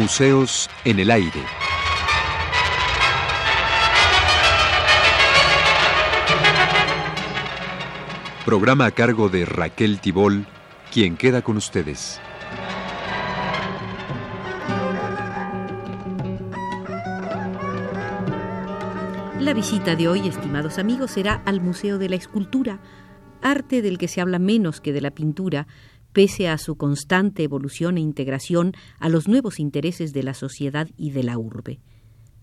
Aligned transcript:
Museos 0.00 0.70
en 0.86 0.98
el 0.98 1.10
aire. 1.10 1.42
Programa 8.46 8.86
a 8.86 8.90
cargo 8.92 9.28
de 9.28 9.44
Raquel 9.44 10.00
Tibol, 10.00 10.46
quien 10.90 11.18
queda 11.18 11.42
con 11.42 11.58
ustedes. 11.58 12.18
La 19.38 19.52
visita 19.52 19.96
de 19.96 20.08
hoy, 20.08 20.26
estimados 20.26 20.78
amigos, 20.78 21.10
será 21.10 21.42
al 21.44 21.60
Museo 21.60 21.98
de 21.98 22.08
la 22.08 22.16
Escultura, 22.16 22.80
arte 23.42 23.82
del 23.82 23.98
que 23.98 24.08
se 24.08 24.22
habla 24.22 24.38
menos 24.38 24.80
que 24.80 24.94
de 24.94 25.02
la 25.02 25.10
pintura, 25.10 25.66
pese 26.12 26.48
a 26.48 26.58
su 26.58 26.76
constante 26.76 27.42
evolución 27.42 27.96
e 27.96 28.00
integración 28.00 28.72
a 28.98 29.08
los 29.08 29.28
nuevos 29.28 29.60
intereses 29.60 30.12
de 30.12 30.22
la 30.22 30.34
sociedad 30.34 30.88
y 30.96 31.10
de 31.10 31.22
la 31.22 31.38
urbe. 31.38 31.80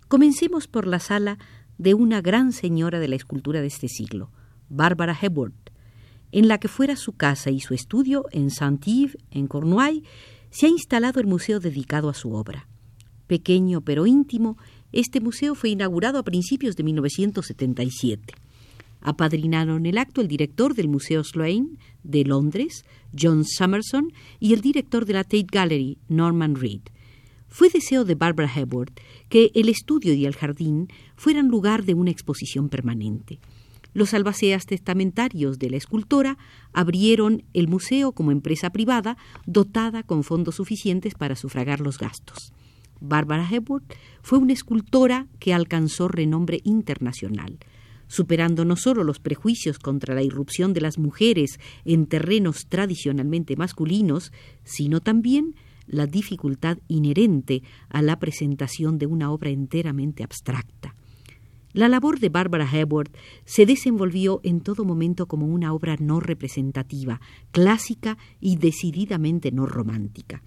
Comencemos 0.07 0.67
por 0.67 0.87
la 0.87 0.99
sala 0.99 1.37
de 1.77 1.93
una 1.93 2.21
gran 2.21 2.51
señora 2.51 2.99
de 2.99 3.07
la 3.07 3.15
escultura 3.15 3.61
de 3.61 3.67
este 3.67 3.87
siglo, 3.87 4.31
Bárbara 4.69 5.17
Hepworth, 5.19 5.71
en 6.31 6.47
la 6.47 6.59
que 6.59 6.67
fuera 6.67 6.95
su 6.95 7.13
casa 7.13 7.51
y 7.51 7.59
su 7.59 7.73
estudio 7.73 8.25
en 8.31 8.49
Saint-Yves, 8.49 9.17
en 9.31 9.47
Cornouailles, 9.47 10.07
se 10.49 10.65
ha 10.65 10.69
instalado 10.69 11.19
el 11.19 11.27
museo 11.27 11.59
dedicado 11.59 12.09
a 12.09 12.13
su 12.13 12.33
obra. 12.33 12.67
Pequeño 13.27 13.81
pero 13.81 14.07
íntimo, 14.07 14.57
este 14.91 15.19
museo 15.19 15.55
fue 15.55 15.69
inaugurado 15.69 16.19
a 16.19 16.23
principios 16.23 16.75
de 16.75 16.83
1977. 16.83 18.33
Apadrinaron 19.01 19.85
el 19.85 19.97
acto 19.97 20.21
el 20.21 20.27
director 20.27 20.73
del 20.73 20.89
Museo 20.89 21.23
Sloane 21.23 21.77
de 22.03 22.23
Londres, 22.25 22.85
John 23.17 23.45
Summerson, 23.45 24.11
y 24.39 24.53
el 24.53 24.61
director 24.61 25.05
de 25.05 25.13
la 25.13 25.23
Tate 25.23 25.47
Gallery, 25.51 25.97
Norman 26.07 26.55
Reed. 26.55 26.81
Fue 27.47 27.69
deseo 27.69 28.03
de 28.03 28.15
Barbara 28.15 28.51
Hepworth 28.53 28.99
que 29.29 29.51
el 29.55 29.69
estudio 29.69 30.13
y 30.13 30.25
el 30.25 30.35
jardín 30.35 30.87
fueran 31.15 31.47
lugar 31.47 31.85
de 31.85 31.93
una 31.93 32.11
exposición 32.11 32.69
permanente. 32.69 33.39
Los 33.93 34.13
albaceas 34.13 34.65
testamentarios 34.65 35.57
de 35.57 35.69
la 35.69 35.77
escultora 35.77 36.37
abrieron 36.73 37.43
el 37.53 37.67
museo 37.67 38.11
como 38.11 38.31
empresa 38.31 38.69
privada 38.69 39.17
dotada 39.45 40.03
con 40.03 40.23
fondos 40.23 40.55
suficientes 40.55 41.15
para 41.15 41.35
sufragar 41.35 41.79
los 41.79 41.97
gastos. 41.97 42.53
Barbara 42.99 43.47
Hepworth 43.49 43.91
fue 44.21 44.39
una 44.39 44.53
escultora 44.53 45.27
que 45.39 45.53
alcanzó 45.53 46.07
renombre 46.07 46.59
internacional 46.63 47.57
superando 48.07 48.65
no 48.65 48.75
solo 48.75 49.03
los 49.03 49.19
prejuicios 49.19 49.79
contra 49.79 50.15
la 50.15 50.23
irrupción 50.23 50.73
de 50.73 50.81
las 50.81 50.97
mujeres 50.97 51.59
en 51.85 52.07
terrenos 52.07 52.67
tradicionalmente 52.67 53.55
masculinos, 53.55 54.31
sino 54.63 55.01
también 55.01 55.55
la 55.87 56.05
dificultad 56.05 56.77
inherente 56.87 57.63
a 57.89 58.01
la 58.01 58.19
presentación 58.19 58.97
de 58.97 59.05
una 59.05 59.31
obra 59.31 59.49
enteramente 59.49 60.23
abstracta. 60.23 60.95
La 61.73 61.89
labor 61.89 62.19
de 62.19 62.29
Barbara 62.29 62.67
Hepworth 62.71 63.15
se 63.45 63.65
desenvolvió 63.65 64.39
en 64.43 64.61
todo 64.61 64.83
momento 64.83 65.27
como 65.27 65.45
una 65.45 65.73
obra 65.73 65.95
no 65.99 66.19
representativa, 66.19 67.21
clásica 67.51 68.17
y 68.39 68.57
decididamente 68.57 69.51
no 69.51 69.65
romántica. 69.65 70.41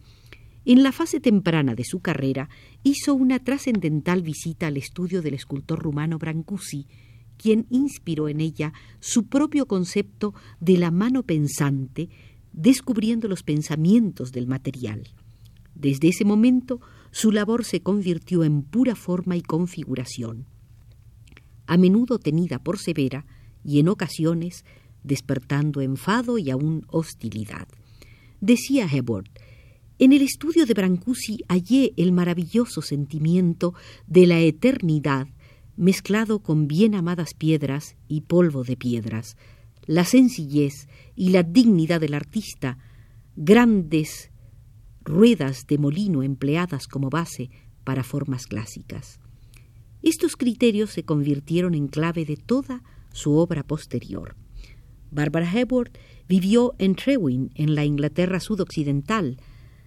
En 0.65 0.83
la 0.83 0.93
fase 0.93 1.21
temprana 1.21 1.75
de 1.75 1.85
su 1.85 2.01
carrera 2.01 2.49
hizo 2.83 3.15
una 3.15 3.39
trascendental 3.39 4.23
visita 4.23 4.67
al 4.67 4.77
estudio 4.77 5.23
del 5.23 5.35
escultor 5.35 5.79
rumano 5.79 6.19
Brancusi, 6.19 6.87
quien 7.41 7.67
inspiró 7.71 8.29
en 8.29 8.41
ella 8.41 8.75
su 9.01 9.27
propio 9.27 9.65
concepto 9.65 10.35
de 10.61 10.77
la 10.77 10.91
mano 10.91 11.23
pensante, 11.23 12.11
descubriendo 12.53 13.29
los 13.29 13.43
pensamientos 13.43 14.31
del 14.31 14.47
material. 14.47 15.09
Desde 15.75 16.09
ese 16.09 16.27
momento, 16.27 16.81
su 17.13 17.33
labor 17.33 17.65
se 17.65 17.81
convirtió 17.81 18.45
en 18.45 18.63
pura 18.63 18.95
forma 18.95 19.39
y 19.39 19.41
configuración, 19.41 20.45
a 21.67 21.79
menudo 21.79 22.19
tenida 22.19 22.59
por 22.59 22.79
severa 22.79 23.25
y 23.65 23.81
en 23.81 23.89
ocasiones 23.89 24.67
despertando 25.03 25.81
enfado 25.81 26.37
y 26.37 26.51
aún 26.51 26.85
hostilidad. 26.89 27.69
Decía 28.43 28.87
Hebert, 28.87 29.31
en 29.99 30.13
el 30.13 30.21
estudio 30.21 30.67
de 30.67 30.75
Brancusi 30.75 31.39
hallé 31.49 31.95
el 31.97 32.13
maravilloso 32.13 32.83
sentimiento 32.83 33.73
de 34.07 34.27
la 34.27 34.41
eternidad 34.41 35.29
mezclado 35.81 36.41
con 36.41 36.69
bien 36.69 36.95
amadas 36.95 37.33
piedras 37.33 37.97
y 38.07 38.21
polvo 38.21 38.65
de 38.65 38.77
piedras, 38.77 39.39
la 39.87 40.05
sencillez 40.05 40.89
y 41.17 41.31
la 41.31 41.43
dignidad 41.43 42.03
del 42.03 42.13
artista, 42.13 42.77
grandes 43.35 44.31
ruedas 45.03 45.67
de 45.67 45.79
molino 45.79 46.23
empleadas 46.23 46.87
como 46.87 47.09
base 47.09 47.49
para 47.83 48.03
formas 48.03 48.47
clásicas. 48.47 49.21
Estos 50.03 50.37
criterios 50.37 50.91
se 50.91 51.05
convirtieron 51.05 51.75
en 51.75 51.89
clave 51.89 52.27
de 52.27 52.37
toda 52.37 52.83
su 53.15 53.33
obra 53.37 53.63
posterior. 53.63 54.37
Barbara 55.11 55.51
Hepworth 55.51 55.97
vivió 56.29 56.75
en 56.79 56.95
Trewin, 56.95 57.53
en 57.55 57.75
la 57.75 57.87
Inglaterra 57.87 58.39
sudoccidental, 58.39 59.39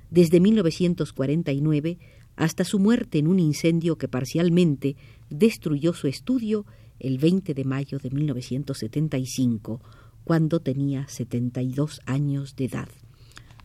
desde 0.09 0.39
1949 0.39 1.99
hasta 2.35 2.63
su 2.63 2.79
muerte 2.79 3.19
en 3.19 3.27
un 3.27 3.39
incendio 3.39 3.97
que 3.97 4.07
parcialmente 4.07 4.95
destruyó 5.29 5.93
su 5.93 6.07
estudio 6.07 6.65
el 6.99 7.17
20 7.17 7.53
de 7.53 7.65
mayo 7.65 7.99
de 7.99 8.09
1975, 8.09 9.81
cuando 10.23 10.59
tenía 10.59 11.07
72 11.07 12.01
años 12.05 12.55
de 12.55 12.65
edad. 12.65 12.89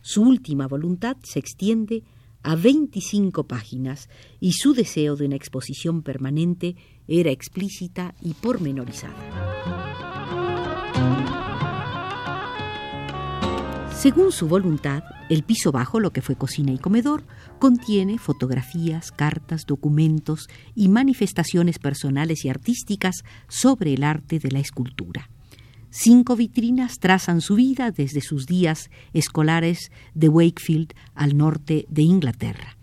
Su 0.01 0.23
última 0.23 0.67
voluntad 0.67 1.17
se 1.23 1.39
extiende 1.39 2.03
a 2.43 2.55
25 2.55 3.43
páginas 3.45 4.09
y 4.39 4.53
su 4.53 4.73
deseo 4.73 5.15
de 5.15 5.25
una 5.25 5.35
exposición 5.35 6.03
permanente 6.03 6.75
era 7.07 7.31
explícita 7.31 8.15
y 8.21 8.33
pormenorizada. 8.33 9.88
Según 13.99 14.31
su 14.31 14.47
voluntad, 14.47 15.03
el 15.29 15.43
piso 15.43 15.73
bajo, 15.73 15.99
lo 15.99 16.13
que 16.13 16.21
fue 16.21 16.37
cocina 16.37 16.71
y 16.71 16.77
comedor, 16.77 17.25
contiene 17.59 18.17
fotografías, 18.17 19.11
cartas, 19.11 19.65
documentos 19.65 20.47
y 20.73 20.87
manifestaciones 20.87 21.79
personales 21.79 22.45
y 22.45 22.49
artísticas 22.49 23.25
sobre 23.49 23.93
el 23.93 24.05
arte 24.05 24.39
de 24.39 24.51
la 24.51 24.59
escultura. 24.59 25.29
Cinco 25.89 26.37
vitrinas 26.37 26.99
trazan 26.99 27.41
su 27.41 27.55
vida 27.55 27.91
desde 27.91 28.21
sus 28.21 28.45
días 28.45 28.89
escolares 29.11 29.91
de 30.13 30.29
Wakefield 30.29 30.93
al 31.13 31.35
norte 31.35 31.85
de 31.89 32.03
Inglaterra, 32.03 32.77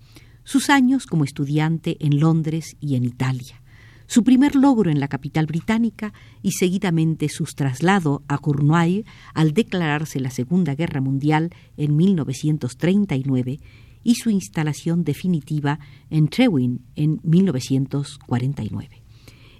sus 0.44 0.68
años 0.68 1.06
como 1.06 1.24
estudiante 1.24 1.96
en 2.00 2.20
Londres 2.20 2.76
y 2.78 2.94
en 2.94 3.06
Italia, 3.06 3.62
su 4.06 4.24
primer 4.24 4.54
logro 4.54 4.90
en 4.90 5.00
la 5.00 5.08
capital 5.08 5.46
británica 5.46 6.12
y 6.42 6.52
seguidamente 6.52 7.28
su 7.28 7.44
traslado 7.44 8.22
a 8.28 8.38
Cornouailles 8.38 9.04
al 9.34 9.52
declararse 9.52 10.20
la 10.20 10.30
Segunda 10.30 10.74
Guerra 10.74 11.00
Mundial 11.00 11.50
en 11.76 11.96
1939 11.96 13.58
y 14.04 14.14
su 14.14 14.30
instalación 14.30 15.02
definitiva 15.02 15.80
en 16.10 16.28
Trewin 16.28 16.82
en 16.94 17.20
1949. 17.24 19.02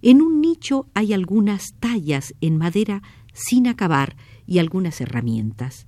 En 0.03 0.23
un 0.23 0.41
nicho 0.41 0.87
hay 0.95 1.13
algunas 1.13 1.75
tallas 1.81 2.35
en 2.41 2.57
madera 2.57 3.03
sin 3.33 3.67
acabar 3.67 4.17
y 4.47 4.59
algunas 4.59 5.01
herramientas. 5.01 5.87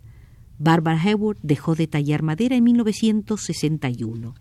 Barbara 0.58 1.00
Heward 1.00 1.38
dejó 1.42 1.76
de 1.76 1.86
tallar 1.86 2.22
madera 2.22 2.56
en 2.56 2.64
1961 2.64 4.34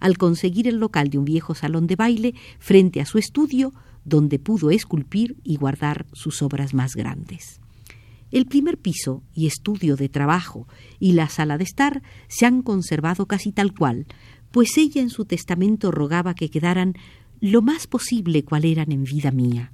al 0.00 0.18
conseguir 0.18 0.66
el 0.66 0.76
local 0.76 1.10
de 1.10 1.18
un 1.18 1.24
viejo 1.24 1.54
salón 1.54 1.86
de 1.86 1.96
baile 1.96 2.34
frente 2.58 3.00
a 3.00 3.06
su 3.06 3.18
estudio, 3.18 3.72
donde 4.04 4.38
pudo 4.38 4.70
esculpir 4.70 5.36
y 5.44 5.56
guardar 5.56 6.06
sus 6.12 6.42
obras 6.42 6.74
más 6.74 6.96
grandes. 6.96 7.60
El 8.30 8.46
primer 8.46 8.78
piso 8.78 9.22
y 9.34 9.46
estudio 9.46 9.96
de 9.96 10.08
trabajo 10.08 10.66
y 10.98 11.12
la 11.12 11.28
sala 11.28 11.58
de 11.58 11.64
estar 11.64 12.02
se 12.28 12.46
han 12.46 12.62
conservado 12.62 13.26
casi 13.26 13.52
tal 13.52 13.74
cual, 13.74 14.06
pues 14.50 14.76
ella 14.78 15.00
en 15.00 15.10
su 15.10 15.24
testamento 15.24 15.90
rogaba 15.90 16.34
que 16.34 16.48
quedaran 16.48 16.94
lo 17.40 17.62
más 17.62 17.86
posible 17.86 18.44
cual 18.44 18.64
eran 18.64 18.92
en 18.92 19.04
vida 19.04 19.30
mía. 19.30 19.72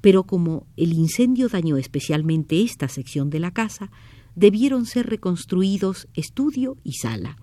Pero 0.00 0.24
como 0.24 0.66
el 0.76 0.92
incendio 0.92 1.48
dañó 1.48 1.76
especialmente 1.76 2.62
esta 2.62 2.88
sección 2.88 3.30
de 3.30 3.40
la 3.40 3.50
casa, 3.52 3.90
debieron 4.36 4.86
ser 4.86 5.06
reconstruidos 5.06 6.08
estudio 6.14 6.76
y 6.84 6.92
sala. 6.94 7.38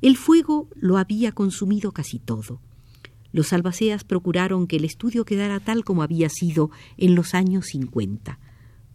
El 0.00 0.16
fuego 0.16 0.68
lo 0.76 0.96
había 0.96 1.32
consumido 1.32 1.92
casi 1.92 2.18
todo. 2.18 2.60
Los 3.32 3.52
albaceas 3.52 4.04
procuraron 4.04 4.66
que 4.66 4.76
el 4.76 4.84
estudio 4.84 5.24
quedara 5.24 5.60
tal 5.60 5.84
como 5.84 6.02
había 6.02 6.28
sido 6.28 6.70
en 6.96 7.14
los 7.14 7.34
años 7.34 7.66
cincuenta. 7.66 8.38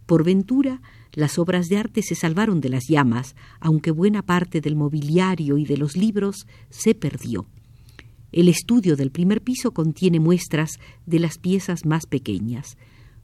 Por 0.06 0.24
ventura, 0.24 0.80
las 1.12 1.38
obras 1.38 1.68
de 1.68 1.76
arte 1.76 2.02
se 2.02 2.14
salvaron 2.14 2.60
de 2.60 2.68
las 2.68 2.88
llamas, 2.88 3.36
aunque 3.60 3.90
buena 3.90 4.22
parte 4.22 4.60
del 4.60 4.76
mobiliario 4.76 5.58
y 5.58 5.64
de 5.64 5.76
los 5.76 5.96
libros 5.96 6.46
se 6.70 6.94
perdió. 6.94 7.46
El 8.32 8.48
estudio 8.48 8.96
del 8.96 9.10
primer 9.10 9.42
piso 9.42 9.72
contiene 9.72 10.20
muestras 10.20 10.80
de 11.06 11.20
las 11.20 11.38
piezas 11.38 11.86
más 11.86 12.06
pequeñas. 12.06 12.76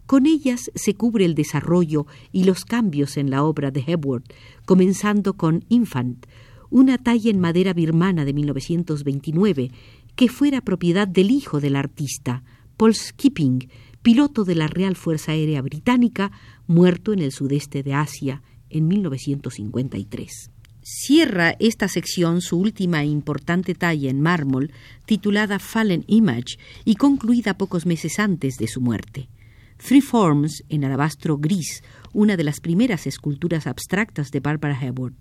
Con 0.07 0.27
ellas 0.27 0.71
se 0.75 0.95
cubre 0.95 1.25
el 1.25 1.35
desarrollo 1.35 2.07
y 2.31 2.45
los 2.45 2.65
cambios 2.65 3.17
en 3.17 3.31
la 3.31 3.43
obra 3.43 3.71
de 3.71 3.85
Hepworth, 3.87 4.33
comenzando 4.67 5.35
con 5.35 5.65
Infant, 5.69 6.27
una 6.71 6.99
talla 6.99 7.31
en 7.31 7.41
madera 7.41 7.73
birmana 7.73 8.25
de 8.25 8.33
1929 8.33 9.71
que 10.17 10.29
fuera 10.29 10.61
propiedad 10.61 11.09
del 11.09 11.31
hijo 11.31 11.61
del 11.61 11.77
artista, 11.77 12.43
Paul 12.77 12.95
Skipping, 12.95 13.69
piloto 14.03 14.45
de 14.45 14.55
la 14.55 14.67
Real 14.67 14.97
Fuerza 14.97 15.33
Aérea 15.33 15.61
Británica, 15.63 16.33
muerto 16.67 17.13
en 17.13 17.21
el 17.21 17.33
sudeste 17.33 17.83
de 17.83 17.95
Asia 17.95 18.43
en 18.71 18.89
1953. 18.89 20.51
Cierra 20.83 21.57
esta 21.59 21.89
sección 21.89 22.41
su 22.41 22.59
última 22.59 23.03
e 23.03 23.07
importante 23.07 23.75
talla 23.75 24.09
en 24.09 24.21
mármol, 24.21 24.73
titulada 25.05 25.59
Fallen 25.59 26.05
Image 26.07 26.59
y 26.85 26.95
concluida 26.95 27.59
pocos 27.59 27.85
meses 27.85 28.19
antes 28.19 28.57
de 28.57 28.67
su 28.67 28.81
muerte. 28.81 29.29
Three 29.77 30.01
Forms, 30.01 30.65
en 30.69 30.85
alabastro 30.85 31.39
gris, 31.39 31.83
una 32.13 32.37
de 32.37 32.45
las 32.45 32.61
primeras 32.61 33.07
esculturas 33.07 33.67
abstractas 33.67 34.31
de 34.31 34.41
Barbara 34.41 34.79
Heward, 34.81 35.15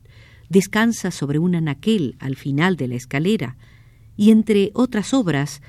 descansa 0.50 1.12
sobre 1.12 1.40
un 1.40 1.56
anaquel 1.56 2.16
al 2.20 2.36
final 2.36 2.76
de 2.76 2.88
la 2.88 2.96
escalera, 2.96 3.56
y 4.18 4.32
entre 4.32 4.72
otras 4.74 5.14
obras 5.14 5.62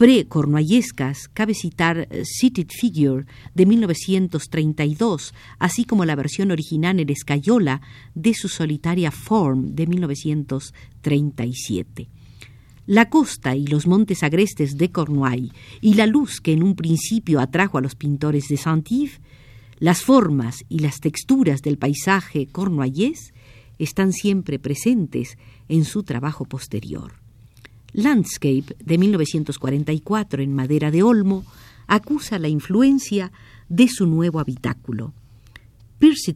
pre-cornuayescas 0.00 1.28
cabe 1.28 1.54
citar 1.54 2.08
eh, 2.10 2.24
Seated 2.24 2.68
Figure 2.70 3.26
de 3.54 3.66
1932, 3.66 5.34
así 5.58 5.84
como 5.84 6.06
la 6.06 6.16
versión 6.16 6.50
original 6.50 6.98
en 7.00 7.10
escayola 7.10 7.82
de 8.14 8.32
su 8.32 8.48
solitaria 8.48 9.10
Form 9.10 9.74
de 9.74 9.86
1937. 9.86 12.08
La 12.86 13.10
costa 13.10 13.54
y 13.54 13.66
los 13.66 13.86
montes 13.86 14.22
agrestes 14.22 14.78
de 14.78 14.90
Cornouailles 14.90 15.52
y 15.82 15.92
la 15.94 16.06
luz 16.06 16.40
que 16.40 16.54
en 16.54 16.62
un 16.62 16.76
principio 16.76 17.38
atrajo 17.38 17.76
a 17.76 17.82
los 17.82 17.94
pintores 17.94 18.48
de 18.48 18.56
Saint-Yves, 18.56 19.20
las 19.80 20.02
formas 20.02 20.64
y 20.70 20.78
las 20.78 21.00
texturas 21.00 21.60
del 21.60 21.76
paisaje 21.76 22.46
cornuayés 22.46 23.34
están 23.80 24.12
siempre 24.12 24.58
presentes 24.58 25.38
en 25.68 25.84
su 25.84 26.02
trabajo 26.02 26.44
posterior. 26.44 27.14
Landscape 27.92 28.76
de 28.78 28.98
1944 28.98 30.42
en 30.42 30.54
madera 30.54 30.90
de 30.90 31.02
olmo 31.02 31.44
acusa 31.86 32.38
la 32.38 32.48
influencia 32.48 33.32
de 33.68 33.88
su 33.88 34.06
nuevo 34.06 34.38
habitáculo. 34.38 35.12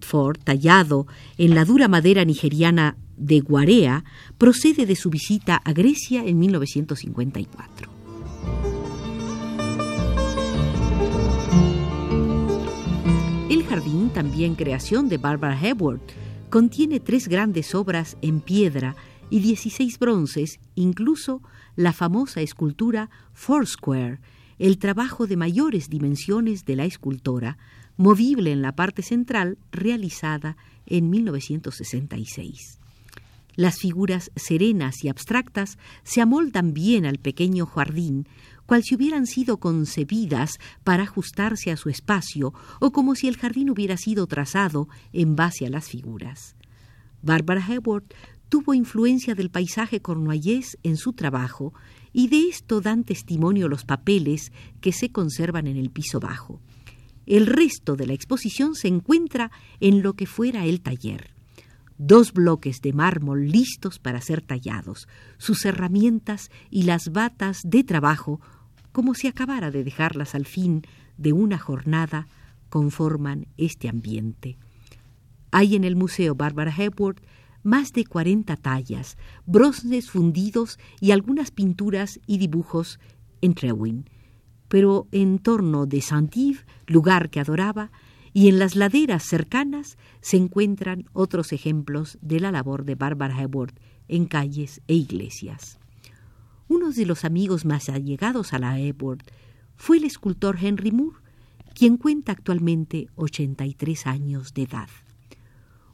Ford, 0.03 0.39
tallado 0.43 1.07
en 1.39 1.55
la 1.55 1.65
dura 1.65 1.89
madera 1.89 2.25
nigeriana 2.25 2.97
de 3.17 3.41
Guarea, 3.41 4.05
procede 4.37 4.85
de 4.85 4.97
su 4.97 5.11
visita 5.11 5.57
a 5.57 5.73
Grecia 5.73 6.25
en 6.25 6.39
1954. 6.39 7.91
El 13.49 13.65
jardín, 13.65 14.11
también 14.11 14.55
creación 14.55 15.09
de 15.09 15.19
Barbara 15.19 15.59
Heward, 15.59 16.01
contiene 16.55 17.01
tres 17.01 17.27
grandes 17.27 17.75
obras 17.75 18.17
en 18.23 18.41
piedra 18.41 18.95
y 19.29 19.41
16 19.41 19.99
bronces, 19.99 20.61
incluso 20.77 21.43
la 21.75 21.93
famosa 21.93 22.43
escultura 22.43 23.11
Foursquare, 23.33 24.21
el 24.61 24.79
trabajo 24.79 25.27
de 25.27 25.37
mayores 25.37 25.91
dimensiones 25.91 26.65
de 26.65 26.77
la 26.77 26.85
escultora, 26.85 27.59
movible 27.97 28.53
en 28.53 28.63
la 28.63 28.71
parte 28.71 29.03
central, 29.03 29.59
realizada 29.73 30.57
en 30.87 31.11
1966. 31.11 32.79
Las 33.57 33.81
figuras 33.81 34.31
serenas 34.37 35.03
y 35.03 35.09
abstractas 35.09 35.77
se 36.05 36.21
amoldan 36.21 36.73
bien 36.73 37.05
al 37.05 37.19
pequeño 37.19 37.67
jardín, 37.67 38.29
cual 38.67 38.83
si 38.83 38.95
hubieran 38.95 39.27
sido 39.27 39.59
concebidas 39.59 40.59
para 40.83 41.05
ajustarse 41.05 41.71
a 41.71 41.77
su 41.77 41.89
espacio 41.89 42.53
o 42.81 42.93
como 42.93 43.15
si 43.15 43.29
el 43.29 43.37
jardín 43.37 43.71
hubiera 43.71 43.97
sido 43.97 44.27
trazado 44.27 44.89
en 45.13 45.37
base 45.37 45.67
a 45.67 45.71
las 45.71 45.89
figuras. 45.89 46.57
Barbara 47.23 47.65
Heward 47.67 48.05
tuvo 48.49 48.75
influencia 48.75 49.35
del 49.35 49.51
paisaje 49.51 50.01
cornuallés 50.01 50.79
en 50.83 50.97
su 50.97 51.13
trabajo 51.13 51.75
y 52.13 52.29
de 52.29 52.49
esto 52.49 52.81
dan 52.81 53.05
testimonio 53.05 53.69
los 53.69 53.85
papeles 53.85 54.53
que 54.81 54.93
se 54.93 55.11
conservan 55.11 55.67
en 55.67 55.77
el 55.77 55.91
piso 55.91 56.21
bajo. 56.21 56.61
El 57.27 57.47
resto 57.47 57.97
de 57.97 58.07
la 58.07 58.13
exposición 58.13 58.75
se 58.75 58.89
encuentra 58.89 59.51
en 59.81 60.03
lo 60.03 60.13
que 60.15 60.27
fuera 60.27 60.67
el 60.67 60.83
taller. 60.83 61.34
Dos 61.97 62.33
bloques 62.33 62.81
de 62.81 62.93
mármol 62.93 63.49
listos 63.49 63.99
para 63.99 64.21
ser 64.21 64.43
tallados, 64.43 65.09
sus 65.39 65.65
herramientas 65.65 66.51
y 66.71 66.83
las 66.83 67.13
batas 67.13 67.63
de 67.65 67.85
trabajo, 67.85 68.41
como 68.93 69.15
si 69.15 69.29
acabara 69.29 69.71
de 69.71 69.85
dejarlas 69.85 70.35
al 70.35 70.47
fin 70.47 70.83
de 71.17 71.33
una 71.33 71.59
jornada, 71.59 72.27
conforman 72.69 73.47
este 73.57 73.89
ambiente. 73.89 74.59
Hay 75.53 75.77
en 75.77 75.85
el 75.85 75.95
Museo 75.95 76.35
Barbara 76.35 76.75
Hepworth 76.77 77.23
más 77.63 77.93
de 77.93 78.05
40 78.05 78.57
tallas, 78.57 79.17
bronces 79.47 80.11
fundidos 80.11 80.79
y 81.01 81.13
algunas 81.13 81.51
pinturas 81.51 82.21
y 82.27 82.39
dibujos 82.39 82.99
en 83.41 83.55
Trewin. 83.55 84.11
Pero 84.69 85.07
en 85.13 85.39
torno 85.39 85.87
de 85.87 86.01
Saint-Yves, 86.01 86.67
lugar 86.87 87.31
que 87.31 87.41
adoraba, 87.41 87.91
y 88.35 88.49
en 88.49 88.59
las 88.59 88.75
laderas 88.75 89.23
cercanas 89.23 89.97
se 90.21 90.37
encuentran 90.37 91.05
otros 91.13 91.53
ejemplos 91.53 92.19
de 92.21 92.41
la 92.41 92.51
labor 92.51 92.85
de 92.85 92.97
Barbara 92.97 93.41
Heward 93.41 93.75
en 94.09 94.27
calles 94.27 94.83
e 94.89 94.95
iglesias. 94.95 95.79
Uno 96.67 96.91
de 96.91 97.07
los 97.07 97.25
amigos 97.25 97.65
más 97.65 97.89
allegados 97.89 98.53
a 98.53 98.59
la 98.59 98.79
Heward 98.79 99.23
fue 99.77 99.99
el 99.99 100.05
escultor 100.05 100.59
Henry 100.61 100.91
Moore, 100.91 101.19
quien 101.75 101.97
cuenta 101.97 102.33
actualmente 102.33 103.07
83 103.15 104.07
años 104.09 104.53
de 104.53 104.63
edad. 104.63 104.89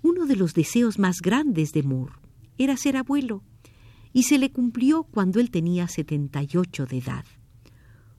Uno 0.00 0.24
de 0.24 0.36
los 0.36 0.54
deseos 0.54 0.98
más 0.98 1.20
grandes 1.20 1.74
de 1.74 1.82
Moore 1.82 2.14
era 2.56 2.78
ser 2.78 2.96
abuelo, 2.96 3.42
y 4.14 4.22
se 4.22 4.38
le 4.38 4.50
cumplió 4.50 5.02
cuando 5.04 5.40
él 5.40 5.50
tenía 5.50 5.88
78 5.88 6.86
de 6.86 6.98
edad. 6.98 7.24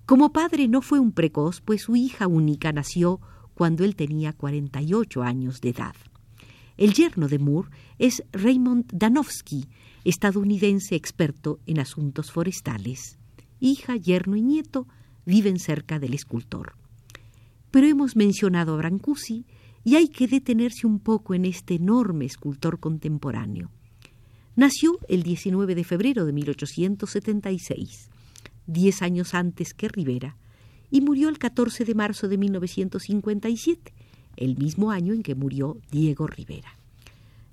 Como 0.05 0.31
padre 0.31 0.67
no 0.67 0.83
fue 0.83 0.99
un 0.99 1.11
precoz, 1.11 1.59
pues 1.61 1.81
su 1.83 1.95
hija 1.95 2.27
única 2.27 2.71
nació 2.71 3.19
cuando 3.53 3.83
él 3.83 3.95
tenía 3.95 4.33
48 4.33 5.23
años 5.23 5.61
de 5.61 5.69
edad. 5.69 5.95
El 6.77 6.93
yerno 6.93 7.27
de 7.27 7.39
Moore 7.39 7.69
es 7.99 8.23
Raymond 8.31 8.91
Danowski, 8.91 9.67
estadounidense 10.03 10.95
experto 10.95 11.59
en 11.65 11.79
asuntos 11.79 12.31
forestales. 12.31 13.17
Hija, 13.59 13.95
yerno 13.95 14.35
y 14.35 14.41
nieto 14.41 14.87
viven 15.25 15.59
cerca 15.59 15.99
del 15.99 16.13
escultor. 16.13 16.73
Pero 17.69 17.87
hemos 17.87 18.15
mencionado 18.15 18.73
a 18.73 18.77
Brancusi, 18.77 19.45
y 19.83 19.95
hay 19.95 20.09
que 20.09 20.27
detenerse 20.27 20.85
un 20.85 20.99
poco 20.99 21.33
en 21.33 21.45
este 21.45 21.75
enorme 21.75 22.25
escultor 22.25 22.79
contemporáneo. 22.79 23.71
Nació 24.55 24.99
el 25.07 25.23
19 25.23 25.75
de 25.75 25.83
febrero 25.83 26.25
de 26.25 26.33
1876, 26.33 28.09
diez 28.67 29.01
años 29.01 29.33
antes 29.33 29.73
que 29.73 29.87
Rivera, 29.87 30.37
y 30.91 31.01
murió 31.01 31.29
el 31.29 31.39
14 31.39 31.85
de 31.85 31.95
marzo 31.95 32.27
de 32.27 32.37
1957, 32.37 33.93
el 34.35 34.57
mismo 34.57 34.91
año 34.91 35.13
en 35.13 35.23
que 35.23 35.33
murió 35.33 35.77
Diego 35.89 36.27
Rivera. 36.27 36.77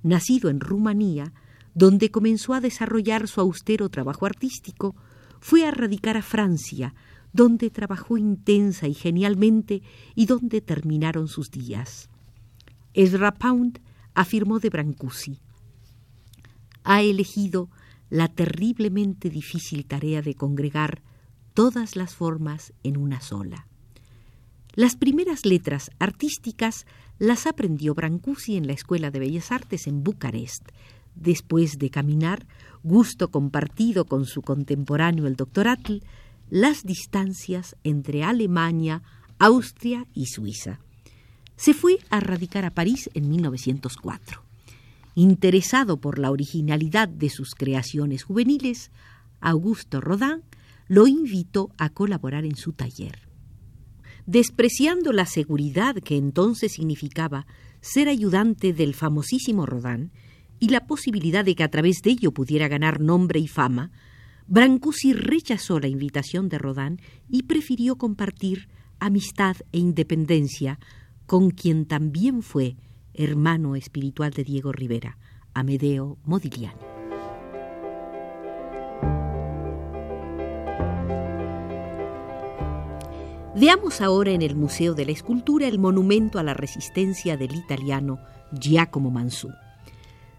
Nacido 0.03 0.51
en 0.51 0.61
Rumanía, 0.61 1.33
donde 1.75 2.11
comenzó 2.11 2.55
a 2.55 2.61
desarrollar 2.61 3.29
su 3.29 3.41
austero 3.41 3.89
trabajo 3.89 4.27
artístico, 4.27 4.97
fue 5.41 5.65
a 5.65 5.71
radicar 5.71 6.17
a 6.17 6.23
Francia, 6.23 6.95
donde 7.33 7.71
trabajó 7.71 8.19
intensa 8.19 8.89
y 8.89 8.95
genialmente 8.95 9.83
y 10.15 10.27
donde 10.27 10.61
terminaron 10.61 11.29
sus 11.29 11.51
días. 11.51 12.11
Ezra 12.95 13.33
Pound 13.35 13.81
afirmó 14.15 14.59
de 14.59 14.71
Brancusi, 14.71 15.39
ha 16.83 17.03
elegido 17.03 17.69
la 18.11 18.29
terriblemente 18.29 19.29
difícil 19.29 19.85
tarea 19.85 20.23
de 20.23 20.35
congregar 20.35 21.03
todas 21.59 21.97
las 21.97 22.15
formas 22.15 22.73
en 22.85 22.97
una 22.97 23.21
sola. 23.21 23.67
Las 24.75 24.95
primeras 24.95 25.45
letras 25.45 25.91
artísticas 25.99 26.87
las 27.19 27.49
aprendió 27.49 27.97
Brancusi 27.97 28.57
en 28.57 28.69
la 28.69 28.75
Escuela 28.75 29.11
de 29.11 29.19
Bellas 29.19 29.51
Artes 29.51 29.89
en 29.89 30.05
Bucarest, 30.05 30.69
después 31.17 31.81
de 31.81 31.91
caminar, 31.91 32.47
gusto 32.85 33.33
compartido 33.33 34.05
con 34.05 34.25
su 34.25 34.41
contemporáneo 34.41 35.27
el 35.27 35.35
doctor 35.35 35.67
Atl, 35.67 35.97
las 36.49 36.85
distancias 36.85 37.75
entre 37.83 38.23
Alemania, 38.23 39.03
Austria 39.41 40.07
y 40.15 40.27
Suiza 40.27 40.79
se 41.57 41.75
fue 41.75 41.99
a 42.09 42.21
radicar 42.21 42.67
a 42.67 42.71
París 42.71 43.11
en 43.15 43.29
1904. 43.31 44.43
Interesado 45.17 45.97
por 45.97 46.21
la 46.21 46.31
originalidad 46.31 47.09
de 47.09 47.31
sus 47.31 47.57
creaciones 47.57 48.23
juveniles, 48.23 48.93
Augusto 49.41 50.01
Rodin 50.01 50.45
lo 50.89 51.07
invitó 51.07 51.71
a 51.79 51.91
colaborar 51.91 52.45
en 52.45 52.57
su 52.57 52.73
taller. 52.73 53.29
Despreciando 54.27 55.13
la 55.13 55.27
seguridad 55.27 55.97
que 55.97 56.17
entonces 56.17 56.73
significaba 56.73 57.47
ser 57.81 58.09
ayudante 58.09 58.73
del 58.73 58.95
famosísimo 58.95 59.65
Rodin 59.65 60.11
y 60.59 60.71
la 60.71 60.87
posibilidad 60.87 61.45
de 61.45 61.55
que 61.55 61.63
a 61.63 61.71
través 61.71 62.03
de 62.03 62.11
ello 62.11 62.33
pudiera 62.33 62.69
ganar 62.69 63.01
nombre 63.01 63.39
y 63.39 63.49
fama, 63.49 63.91
Brancusi 64.47 65.13
rechazó 65.13 65.79
la 65.79 65.89
invitación 65.89 66.49
de 66.49 66.59
Rodin 66.59 67.01
y 67.29 67.45
prefirió 67.45 67.97
compartir 67.97 68.69
amistad 68.99 69.57
e 69.73 69.79
independencia 69.79 70.79
con 71.27 71.51
quien 71.51 71.85
también 71.85 72.43
fue 72.43 72.77
hermano 73.13 73.77
espiritual 73.77 74.33
de 74.33 74.45
Diego 74.45 74.73
Rivera, 74.73 75.19
Amedeo 75.53 76.19
Modigliani. 76.25 76.98
Veamos 83.61 84.01
ahora 84.03 84.31
en 84.31 84.43
el 84.43 84.55
Museo 84.55 84.95
de 84.95 85.05
la 85.05 85.11
Escultura 85.11 85.67
el 85.67 85.81
monumento 85.81 86.39
a 86.39 86.45
la 86.45 86.55
resistencia 86.55 87.37
del 87.37 87.57
italiano 87.57 88.21
Giacomo 88.53 89.11
Mansù. 89.11 89.49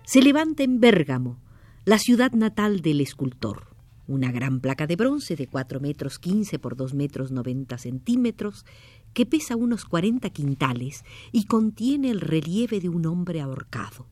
Se 0.06 0.22
levanta 0.22 0.64
en 0.64 0.80
Bérgamo, 0.80 1.38
la 1.84 2.00
ciudad 2.00 2.32
natal 2.32 2.80
del 2.80 3.02
escultor. 3.02 3.76
Una 4.08 4.32
gran 4.32 4.62
placa 4.62 4.88
de 4.88 4.96
bronce 4.96 5.36
de 5.36 5.48
4 5.48 5.82
metros 5.82 6.18
15 6.18 6.60
por 6.60 6.78
2 6.78 6.94
metros 6.94 7.32
90 7.32 7.78
centímetros 7.78 8.66
que 9.14 9.26
pesa 9.26 9.58
unos 9.58 9.84
40 9.84 10.30
quintales 10.30 11.04
y 11.34 11.44
contiene 11.44 12.12
el 12.12 12.22
relieve 12.22 12.80
de 12.80 12.88
un 12.88 13.06
hombre 13.06 13.42
ahorcado. 13.42 14.06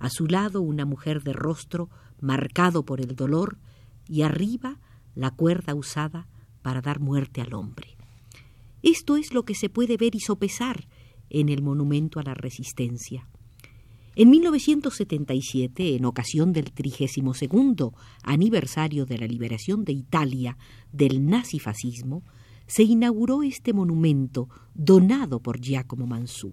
A 0.00 0.10
su 0.10 0.26
lado 0.26 0.60
una 0.60 0.84
mujer 0.84 1.22
de 1.22 1.34
rostro 1.34 1.88
marcado 2.20 2.84
por 2.84 3.00
el 3.00 3.14
dolor 3.14 3.58
y 4.08 4.22
arriba 4.22 4.80
la 5.14 5.30
cuerda 5.30 5.76
usada 5.76 6.26
para 6.62 6.80
dar 6.80 6.98
muerte 6.98 7.40
al 7.40 7.54
hombre. 7.54 7.93
Esto 8.84 9.16
es 9.16 9.32
lo 9.32 9.46
que 9.46 9.54
se 9.54 9.70
puede 9.70 9.96
ver 9.96 10.14
y 10.14 10.20
sopesar 10.20 10.86
en 11.30 11.48
el 11.48 11.62
Monumento 11.62 12.20
a 12.20 12.22
la 12.22 12.34
Resistencia. 12.34 13.26
En 14.14 14.28
1977, 14.28 15.96
en 15.96 16.04
ocasión 16.04 16.52
del 16.52 16.70
32 16.70 17.92
aniversario 18.22 19.06
de 19.06 19.16
la 19.16 19.26
liberación 19.26 19.86
de 19.86 19.94
Italia 19.94 20.58
del 20.92 21.24
nazifascismo, 21.24 22.24
se 22.66 22.82
inauguró 22.82 23.42
este 23.42 23.72
monumento 23.72 24.50
donado 24.74 25.40
por 25.40 25.60
Giacomo 25.60 26.06
Mansù. 26.06 26.52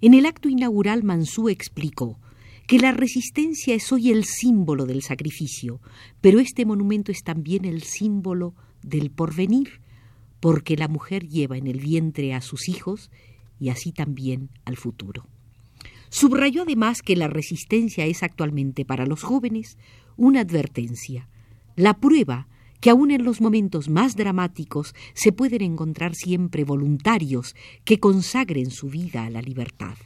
En 0.00 0.14
el 0.14 0.24
acto 0.24 0.48
inaugural 0.48 1.04
Mansù 1.04 1.50
explicó 1.50 2.18
que 2.66 2.78
la 2.78 2.92
resistencia 2.92 3.74
es 3.74 3.92
hoy 3.92 4.10
el 4.10 4.24
símbolo 4.24 4.86
del 4.86 5.02
sacrificio, 5.02 5.82
pero 6.22 6.40
este 6.40 6.64
monumento 6.64 7.12
es 7.12 7.22
también 7.22 7.66
el 7.66 7.82
símbolo 7.82 8.54
del 8.82 9.10
porvenir, 9.10 9.84
porque 10.40 10.76
la 10.76 10.88
mujer 10.88 11.28
lleva 11.28 11.56
en 11.56 11.66
el 11.66 11.80
vientre 11.80 12.34
a 12.34 12.40
sus 12.40 12.68
hijos 12.68 13.10
y 13.58 13.70
así 13.70 13.92
también 13.92 14.50
al 14.64 14.76
futuro. 14.76 15.26
Subrayó 16.08 16.62
además 16.62 17.02
que 17.02 17.16
la 17.16 17.28
resistencia 17.28 18.06
es 18.06 18.22
actualmente 18.22 18.84
para 18.84 19.06
los 19.06 19.22
jóvenes 19.22 19.76
una 20.16 20.40
advertencia, 20.40 21.28
la 21.74 21.94
prueba 21.94 22.48
que 22.80 22.90
aun 22.90 23.10
en 23.10 23.24
los 23.24 23.40
momentos 23.40 23.88
más 23.88 24.16
dramáticos 24.16 24.94
se 25.14 25.32
pueden 25.32 25.62
encontrar 25.62 26.14
siempre 26.14 26.64
voluntarios 26.64 27.54
que 27.84 27.98
consagren 27.98 28.70
su 28.70 28.88
vida 28.88 29.24
a 29.24 29.30
la 29.30 29.42
libertad. 29.42 29.96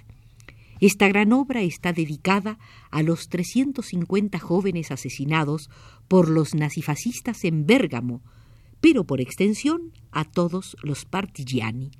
Esta 0.80 1.08
gran 1.08 1.32
obra 1.32 1.60
está 1.60 1.92
dedicada 1.92 2.58
a 2.90 3.02
los 3.02 3.28
350 3.28 4.38
jóvenes 4.38 4.90
asesinados 4.90 5.68
por 6.08 6.30
los 6.30 6.54
nazifascistas 6.54 7.44
en 7.44 7.66
Bérgamo 7.66 8.22
pero 8.80 9.04
por 9.04 9.20
extensión 9.20 9.92
a 10.10 10.24
todos 10.24 10.76
los 10.82 11.04
partigiani. 11.04 11.90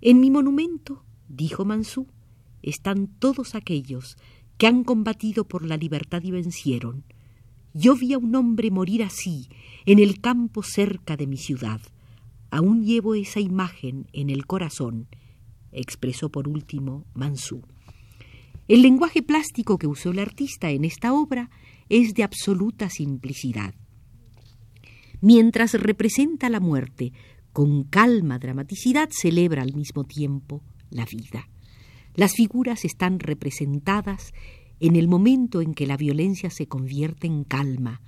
En 0.00 0.20
mi 0.20 0.30
monumento, 0.30 1.04
dijo 1.28 1.64
Mansú, 1.64 2.06
están 2.62 3.06
todos 3.06 3.54
aquellos 3.54 4.16
que 4.58 4.66
han 4.66 4.84
combatido 4.84 5.44
por 5.46 5.64
la 5.64 5.76
libertad 5.76 6.22
y 6.22 6.30
vencieron. 6.30 7.04
Yo 7.74 7.96
vi 7.96 8.12
a 8.12 8.18
un 8.18 8.34
hombre 8.34 8.70
morir 8.70 9.02
así, 9.02 9.48
en 9.86 9.98
el 9.98 10.20
campo 10.20 10.62
cerca 10.62 11.16
de 11.16 11.26
mi 11.26 11.36
ciudad. 11.36 11.80
Aún 12.50 12.84
llevo 12.84 13.14
esa 13.14 13.40
imagen 13.40 14.08
en 14.12 14.30
el 14.30 14.46
corazón, 14.46 15.06
expresó 15.72 16.30
por 16.30 16.48
último 16.48 17.04
Mansú. 17.14 17.62
El 18.68 18.82
lenguaje 18.82 19.22
plástico 19.22 19.78
que 19.78 19.86
usó 19.86 20.10
el 20.10 20.18
artista 20.18 20.70
en 20.70 20.84
esta 20.84 21.12
obra 21.12 21.50
es 21.88 22.14
de 22.14 22.22
absoluta 22.22 22.90
simplicidad 22.90 23.74
mientras 25.20 25.74
representa 25.74 26.48
la 26.48 26.60
muerte, 26.60 27.12
con 27.52 27.84
calma 27.84 28.38
dramaticidad 28.38 29.08
celebra 29.10 29.62
al 29.62 29.74
mismo 29.74 30.04
tiempo 30.04 30.62
la 30.90 31.04
vida. 31.04 31.48
Las 32.14 32.34
figuras 32.34 32.84
están 32.84 33.20
representadas 33.20 34.32
en 34.80 34.96
el 34.96 35.08
momento 35.08 35.60
en 35.60 35.74
que 35.74 35.86
la 35.86 35.96
violencia 35.96 36.50
se 36.50 36.66
convierte 36.66 37.26
en 37.26 37.44
calma, 37.44 38.00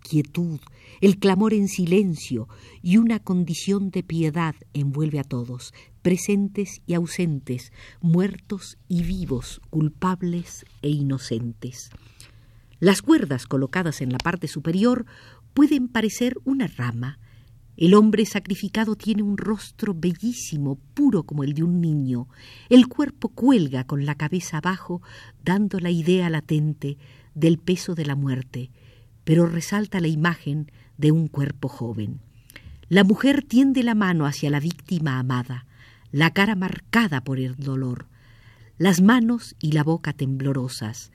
quietud, 0.00 0.60
el 1.00 1.18
clamor 1.18 1.54
en 1.54 1.68
silencio 1.68 2.48
y 2.82 2.96
una 2.96 3.20
condición 3.20 3.90
de 3.90 4.02
piedad 4.02 4.54
envuelve 4.72 5.18
a 5.18 5.24
todos, 5.24 5.72
presentes 6.02 6.80
y 6.86 6.94
ausentes, 6.94 7.72
muertos 8.00 8.78
y 8.88 9.02
vivos, 9.02 9.60
culpables 9.70 10.64
e 10.82 10.88
inocentes. 10.88 11.90
Las 12.80 13.02
cuerdas 13.02 13.46
colocadas 13.46 14.00
en 14.00 14.12
la 14.12 14.18
parte 14.18 14.46
superior 14.46 15.04
pueden 15.58 15.88
parecer 15.88 16.38
una 16.44 16.68
rama. 16.68 17.18
El 17.76 17.94
hombre 17.94 18.24
sacrificado 18.26 18.94
tiene 18.94 19.24
un 19.24 19.36
rostro 19.36 19.92
bellísimo, 19.92 20.78
puro 20.94 21.24
como 21.24 21.42
el 21.42 21.52
de 21.52 21.64
un 21.64 21.80
niño. 21.80 22.28
El 22.68 22.86
cuerpo 22.86 23.30
cuelga 23.30 23.82
con 23.82 24.06
la 24.06 24.14
cabeza 24.14 24.58
abajo, 24.58 25.02
dando 25.44 25.80
la 25.80 25.90
idea 25.90 26.30
latente 26.30 26.96
del 27.34 27.58
peso 27.58 27.96
de 27.96 28.06
la 28.06 28.14
muerte, 28.14 28.70
pero 29.24 29.46
resalta 29.46 29.98
la 29.98 30.06
imagen 30.06 30.70
de 30.96 31.10
un 31.10 31.26
cuerpo 31.26 31.66
joven. 31.66 32.20
La 32.88 33.02
mujer 33.02 33.42
tiende 33.42 33.82
la 33.82 33.96
mano 33.96 34.26
hacia 34.26 34.50
la 34.50 34.60
víctima 34.60 35.18
amada, 35.18 35.66
la 36.12 36.32
cara 36.32 36.54
marcada 36.54 37.24
por 37.24 37.40
el 37.40 37.56
dolor, 37.56 38.06
las 38.76 39.00
manos 39.00 39.56
y 39.58 39.72
la 39.72 39.82
boca 39.82 40.12
temblorosas, 40.12 41.10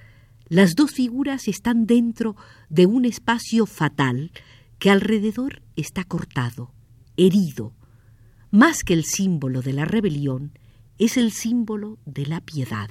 las 0.48 0.76
dos 0.76 0.92
figuras 0.92 1.48
están 1.48 1.86
dentro 1.86 2.36
de 2.70 2.86
un 2.86 3.06
espacio 3.06 3.66
fatal 3.66 4.32
que 4.80 4.90
alrededor 4.90 5.62
está 5.76 6.04
cortado, 6.04 6.74
herido. 7.18 7.74
Más 8.52 8.84
que 8.84 8.94
el 8.94 9.06
símbolo 9.06 9.62
de 9.62 9.74
la 9.74 9.86
rebelión, 9.86 10.58
es 10.98 11.18
el 11.18 11.32
símbolo 11.32 11.98
de 12.06 12.26
la 12.26 12.42
piedad. 12.42 12.90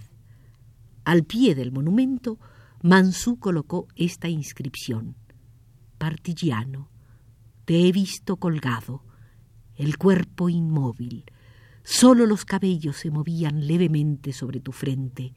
Al 1.05 1.25
pie 1.25 1.55
del 1.55 1.73
monumento, 1.73 2.39
Mansú 2.83 3.39
colocó 3.39 3.87
esta 3.95 4.29
inscripción. 4.29 5.17
Partigiano, 5.99 6.89
te 7.65 7.87
he 7.87 7.93
visto 7.93 8.37
colgado, 8.39 9.05
el 9.77 9.99
cuerpo 9.99 10.49
inmóvil, 10.49 11.25
solo 11.85 12.27
los 12.27 12.45
cabellos 12.45 12.97
se 12.97 13.11
movían 13.11 13.67
levemente 13.67 14.33
sobre 14.33 14.61
tu 14.61 14.73
frente, 14.73 15.35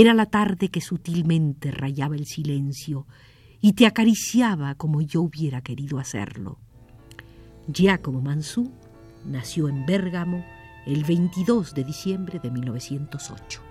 era 0.00 0.12
la 0.12 0.26
tarde 0.26 0.68
que 0.68 0.82
sutilmente 0.82 1.70
rayaba 1.70 2.16
el 2.16 2.26
silencio 2.26 3.06
y 3.62 3.72
te 3.72 3.86
acariciaba 3.86 4.74
como 4.74 5.00
yo 5.00 5.22
hubiera 5.22 5.62
querido 5.62 5.98
hacerlo. 5.98 6.58
Giacomo 7.66 8.20
Mansú 8.20 8.70
nació 9.24 9.70
en 9.70 9.86
Bérgamo 9.86 10.44
el 10.86 11.02
22 11.02 11.74
de 11.74 11.84
diciembre 11.84 12.38
de 12.38 12.50
1908. 12.50 13.62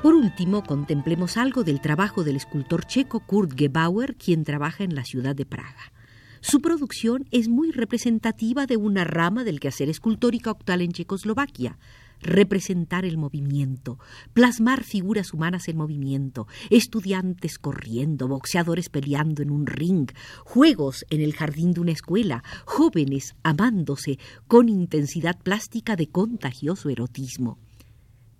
Por 0.00 0.14
último, 0.14 0.62
contemplemos 0.62 1.36
algo 1.36 1.64
del 1.64 1.80
trabajo 1.80 2.22
del 2.22 2.36
escultor 2.36 2.86
checo 2.86 3.18
Kurt 3.18 3.58
Gebauer, 3.58 4.14
quien 4.14 4.44
trabaja 4.44 4.84
en 4.84 4.94
la 4.94 5.04
ciudad 5.04 5.34
de 5.34 5.44
Praga. 5.44 5.92
Su 6.40 6.60
producción 6.60 7.26
es 7.32 7.48
muy 7.48 7.72
representativa 7.72 8.66
de 8.66 8.76
una 8.76 9.04
rama 9.04 9.42
del 9.42 9.58
quehacer 9.58 9.88
escultórico 9.88 10.50
actual 10.50 10.82
en 10.82 10.92
Checoslovaquia, 10.92 11.78
representar 12.20 13.04
el 13.04 13.18
movimiento, 13.18 13.98
plasmar 14.34 14.84
figuras 14.84 15.32
humanas 15.32 15.68
en 15.68 15.76
movimiento, 15.76 16.46
estudiantes 16.70 17.58
corriendo, 17.58 18.28
boxeadores 18.28 18.88
peleando 18.88 19.42
en 19.42 19.50
un 19.50 19.66
ring, 19.66 20.10
juegos 20.44 21.04
en 21.10 21.20
el 21.20 21.34
jardín 21.34 21.72
de 21.72 21.80
una 21.80 21.92
escuela, 21.92 22.44
jóvenes 22.64 23.34
amándose 23.42 24.18
con 24.46 24.68
intensidad 24.68 25.38
plástica 25.40 25.96
de 25.96 26.08
contagioso 26.08 26.88
erotismo. 26.88 27.58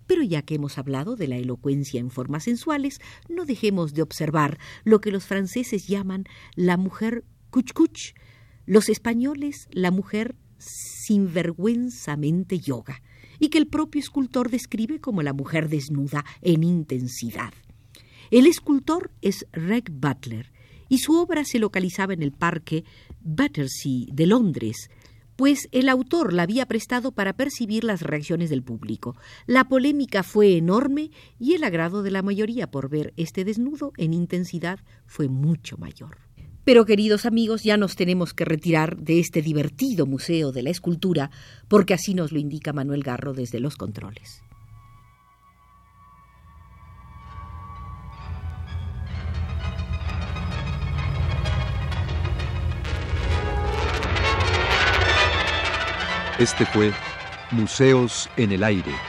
Pero 0.07 0.23
ya 0.23 0.41
que 0.41 0.55
hemos 0.55 0.77
hablado 0.77 1.15
de 1.15 1.27
la 1.27 1.37
elocuencia 1.37 1.99
en 1.99 2.09
formas 2.09 2.45
sensuales, 2.45 2.99
no 3.27 3.45
dejemos 3.45 3.93
de 3.93 4.01
observar 4.01 4.57
lo 4.83 5.01
que 5.01 5.11
los 5.11 5.25
franceses 5.25 5.87
llaman 5.87 6.23
la 6.55 6.77
mujer 6.77 7.23
Cuch 7.49 8.13
los 8.65 8.89
españoles 8.89 9.67
la 9.71 9.91
mujer 9.91 10.35
sinvergüenzamente 10.59 12.59
yoga, 12.59 13.01
y 13.39 13.49
que 13.49 13.57
el 13.57 13.67
propio 13.67 13.99
escultor 13.99 14.49
describe 14.49 14.99
como 14.99 15.23
la 15.23 15.33
mujer 15.33 15.69
desnuda 15.69 16.25
en 16.41 16.63
intensidad. 16.63 17.53
El 18.31 18.45
escultor 18.45 19.11
es 19.21 19.47
Reg 19.51 19.89
Butler, 19.89 20.51
y 20.89 20.99
su 20.99 21.15
obra 21.15 21.45
se 21.45 21.59
localizaba 21.59 22.13
en 22.13 22.21
el 22.21 22.31
parque 22.31 22.83
Battersea 23.21 24.07
de 24.11 24.25
Londres, 24.25 24.89
pues 25.35 25.69
el 25.71 25.87
autor 25.87 26.33
la 26.33 26.43
había 26.43 26.65
prestado 26.65 27.13
para 27.13 27.31
percibir 27.31 27.85
las 27.85 28.01
reacciones 28.01 28.49
del 28.49 28.61
público. 28.61 29.15
La 29.45 29.69
polémica 29.69 30.21
fue 30.21 30.57
enorme 30.57 31.11
y 31.39 31.53
el 31.53 31.63
agrado 31.63 32.03
de 32.03 32.11
la 32.11 32.21
mayoría 32.21 32.69
por 32.69 32.89
ver 32.89 33.13
este 33.15 33.45
desnudo 33.45 33.93
en 33.95 34.13
intensidad 34.13 34.79
fue 35.05 35.29
mucho 35.29 35.77
mayor. 35.77 36.28
Pero 36.69 36.85
queridos 36.85 37.25
amigos, 37.25 37.63
ya 37.63 37.77
nos 37.77 37.95
tenemos 37.95 38.35
que 38.35 38.45
retirar 38.45 38.95
de 38.95 39.19
este 39.19 39.41
divertido 39.41 40.05
Museo 40.05 40.51
de 40.51 40.61
la 40.61 40.69
Escultura, 40.69 41.31
porque 41.67 41.95
así 41.95 42.13
nos 42.13 42.31
lo 42.31 42.37
indica 42.37 42.73
Manuel 42.73 43.01
Garro 43.01 43.33
desde 43.33 43.59
los 43.59 43.75
controles. 43.75 44.43
Este 56.37 56.67
fue 56.67 56.91
Museos 57.49 58.29
en 58.37 58.51
el 58.51 58.63
Aire. 58.63 59.08